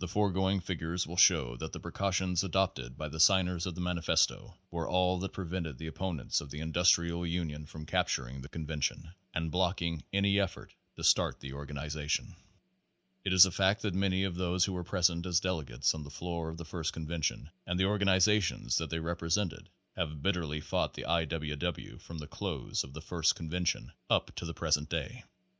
[0.00, 3.80] The foregoing figures will show that the precau tions adopted by the signers of the
[3.80, 9.12] Manifesto were all that prevented the opponents of the industrial union from capturing the convention
[9.32, 12.34] and blocking any effort to start the organization.
[13.22, 16.10] It is a fact that many of those who were present as delegates on the
[16.10, 21.04] floor of the first convention and the organizations that they represented have bitterly fought the
[21.06, 21.24] I.
[21.24, 21.54] W.
[21.54, 21.98] W.
[21.98, 25.22] from the close of the first convention up to the present day.